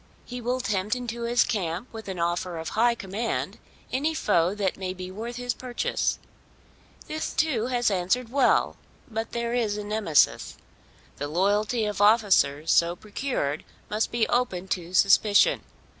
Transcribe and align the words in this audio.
He 0.25 0.41
will 0.41 0.59
tempt 0.61 0.95
into 0.95 1.25
his 1.25 1.43
camp 1.43 1.87
with 1.91 2.07
an 2.07 2.17
offer 2.17 2.57
of 2.57 2.69
high 2.69 2.95
command 2.95 3.59
any 3.93 4.15
foe 4.15 4.55
that 4.55 4.75
may 4.75 4.95
be 4.95 5.11
worth 5.11 5.35
his 5.35 5.53
purchase. 5.53 6.17
This 7.05 7.31
too 7.31 7.67
has 7.67 7.91
answered 7.91 8.29
well; 8.31 8.77
but 9.11 9.31
there 9.31 9.53
is 9.53 9.77
a 9.77 9.83
Nemesis. 9.83 10.57
The 11.17 11.27
loyalty 11.27 11.85
of 11.85 12.01
officers 12.01 12.71
so 12.71 12.95
procured 12.95 13.63
must 13.91 14.09
be 14.09 14.27
open 14.27 14.67
to 14.69 14.95
suspicion. 14.95 15.61